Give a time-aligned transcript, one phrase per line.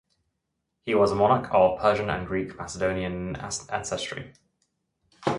[0.81, 4.33] He was a monarch of Persian and Greek Macedonian ancestry.